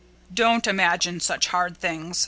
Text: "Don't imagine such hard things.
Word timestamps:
"Don't 0.33 0.65
imagine 0.65 1.19
such 1.19 1.49
hard 1.49 1.77
things. 1.77 2.19